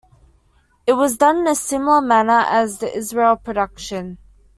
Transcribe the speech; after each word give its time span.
It 0.87 0.93
was 0.93 1.15
done 1.19 1.37
in 1.41 1.47
a 1.47 1.53
similar 1.53 2.01
manner 2.01 2.43
as 2.49 2.79
the 2.79 2.91
Israel 2.97 3.35
production. 3.35 4.17